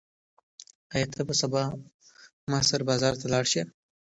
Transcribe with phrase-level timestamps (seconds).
[0.93, 1.63] ایا ته به سبا
[2.49, 3.61] ما سره بازار ته لاړ شې؟